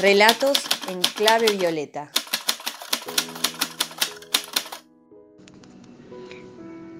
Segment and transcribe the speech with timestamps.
[0.00, 0.58] Relatos
[0.88, 2.10] en clave violeta.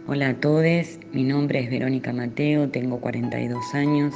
[0.06, 4.14] Hola a todos, mi nombre es Verónica Mateo, tengo 42 años.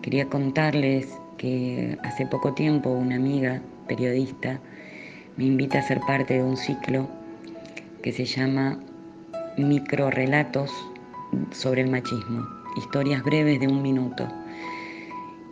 [0.00, 4.58] Quería contarles que hace poco tiempo una amiga periodista
[5.36, 7.06] me invita a ser parte de un ciclo
[8.02, 8.80] que se llama
[9.58, 10.70] Microrelatos
[11.50, 12.48] sobre el machismo,
[12.78, 14.26] historias breves de un minuto.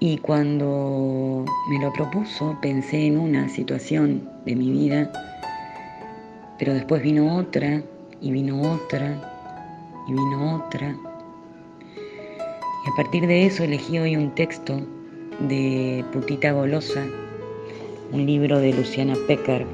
[0.00, 1.36] Y cuando
[1.69, 5.11] me lo propuso pensé en una situación de mi vida,
[6.59, 7.83] pero después vino otra
[8.20, 9.16] y vino otra
[10.07, 10.95] y vino otra.
[12.84, 14.80] Y a partir de eso elegí hoy un texto
[15.41, 17.05] de Putita Golosa,
[18.12, 19.66] un libro de Luciana Pecker,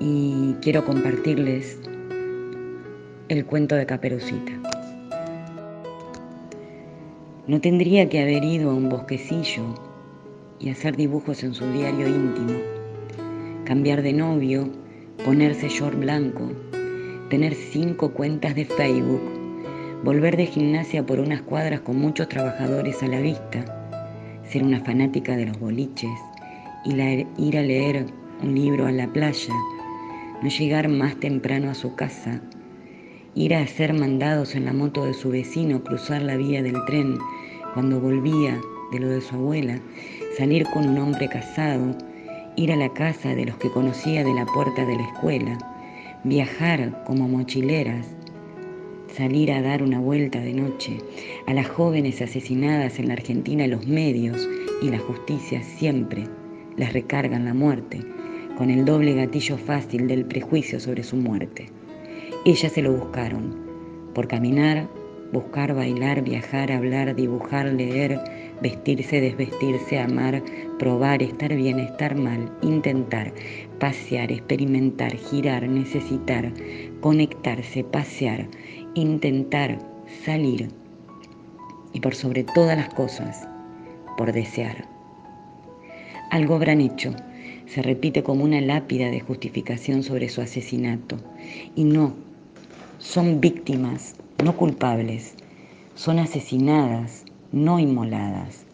[0.00, 1.78] y quiero compartirles
[3.28, 4.71] el cuento de Caperucita.
[7.44, 9.64] No tendría que haber ido a un bosquecillo
[10.60, 12.56] y hacer dibujos en su diario íntimo,
[13.64, 14.70] cambiar de novio,
[15.24, 16.52] ponerse short blanco,
[17.30, 19.22] tener cinco cuentas de Facebook,
[20.04, 23.64] volver de gimnasia por unas cuadras con muchos trabajadores a la vista,
[24.48, 26.20] ser una fanática de los boliches,
[26.84, 28.06] ir a leer
[28.40, 29.54] un libro a la playa,
[30.40, 32.40] no llegar más temprano a su casa,
[33.34, 37.18] ir a hacer mandados en la moto de su vecino, cruzar la vía del tren
[37.74, 39.78] cuando volvía de lo de su abuela,
[40.36, 41.96] salir con un hombre casado,
[42.56, 45.58] ir a la casa de los que conocía de la puerta de la escuela,
[46.24, 48.06] viajar como mochileras,
[49.14, 50.98] salir a dar una vuelta de noche,
[51.46, 54.48] a las jóvenes asesinadas en la Argentina los medios
[54.80, 56.26] y la justicia siempre
[56.76, 58.00] les recargan la muerte
[58.56, 61.68] con el doble gatillo fácil del prejuicio sobre su muerte.
[62.44, 63.56] Ellas se lo buscaron,
[64.14, 64.88] por caminar,
[65.32, 68.20] buscar, bailar, viajar, hablar, dibujar, leer,
[68.60, 70.42] vestirse, desvestirse, amar,
[70.78, 73.32] probar, estar bien, estar mal, intentar,
[73.78, 76.52] pasear, experimentar, girar, necesitar,
[77.00, 78.46] conectarse, pasear,
[78.94, 79.78] intentar,
[80.24, 80.68] salir
[81.92, 83.48] y por sobre todas las cosas,
[84.16, 84.86] por desear.
[86.30, 87.14] Algo habrán hecho,
[87.66, 91.16] se repite como una lápida de justificación sobre su asesinato.
[91.74, 92.14] Y no,
[92.98, 95.34] son víctimas, no culpables,
[95.94, 98.66] son asesinadas, no inmoladas.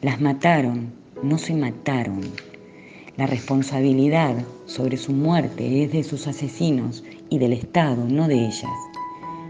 [0.00, 0.92] Las mataron,
[1.22, 2.20] no se mataron.
[3.16, 4.36] La responsabilidad
[4.66, 8.64] sobre su muerte es de sus asesinos y del Estado, no de ellas.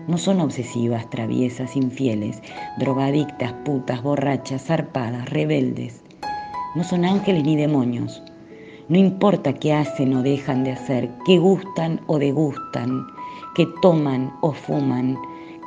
[0.07, 2.41] No son obsesivas, traviesas, infieles,
[2.79, 6.01] drogadictas, putas, borrachas, zarpadas, rebeldes.
[6.77, 8.23] No son ángeles ni demonios.
[8.89, 13.07] No importa qué hacen o dejan de hacer, qué gustan o degustan,
[13.55, 15.19] que toman o fuman,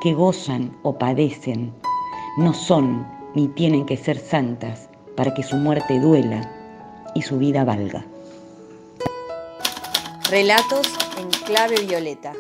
[0.02, 1.74] que gozan o padecen.
[2.38, 6.50] No son ni tienen que ser santas para que su muerte duela
[7.16, 8.06] y su vida valga.
[10.30, 12.34] Relatos en clave violeta.